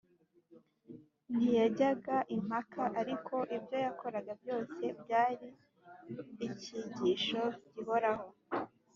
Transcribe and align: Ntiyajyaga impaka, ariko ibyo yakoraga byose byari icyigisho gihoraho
Ntiyajyaga 1.33 2.15
impaka, 2.35 2.83
ariko 3.01 3.35
ibyo 3.57 3.77
yakoraga 3.85 4.31
byose 4.41 4.83
byari 5.01 5.47
icyigisho 6.47 7.41
gihoraho 7.73 8.25